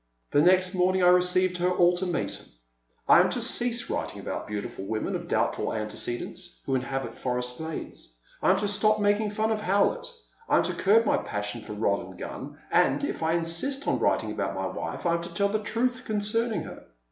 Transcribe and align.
The 0.31 0.41
next 0.41 0.73
morning 0.73 1.03
I 1.03 1.09
received 1.09 1.57
her 1.57 1.69
ultimatum; 1.79 2.47
I 3.07 3.19
am 3.19 3.29
to 3.29 3.39
cease 3.39 3.87
writing 3.87 4.19
about 4.19 4.47
beautiful 4.47 4.85
women 4.87 5.15
of 5.15 5.27
doubtful 5.27 5.71
antecedents 5.71 6.63
who 6.65 6.73
inhabit 6.73 7.13
forest 7.13 7.59
glades, 7.59 8.17
I 8.41 8.49
am 8.49 8.57
to 8.57 8.67
stop 8.67 8.99
making 8.99 9.29
fun 9.29 9.51
of 9.51 9.61
Howlett, 9.61 10.11
I 10.49 10.57
am 10.57 10.63
to 10.63 10.73
curb 10.73 11.05
my 11.05 11.17
passion 11.17 11.61
for 11.61 11.73
rod 11.73 12.03
and 12.03 12.17
gun, 12.17 12.57
and, 12.71 13.03
if 13.03 13.21
I 13.21 13.33
insist 13.33 13.87
on 13.87 13.99
writing 13.99 14.31
about 14.31 14.55
my 14.55 14.65
wife» 14.65 15.05
I 15.05 15.13
am 15.13 15.21
to 15.21 15.31
tell 15.35 15.49
the 15.49 15.59
truth 15.59 16.01
concerning 16.03 16.63
her. 16.63 16.85